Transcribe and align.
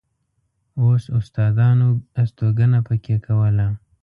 اوس 0.81 1.03
استادانو 1.17 1.87
استوګنه 2.21 2.79
په 2.87 2.93
کې 3.03 3.15
کوله. 3.25 3.67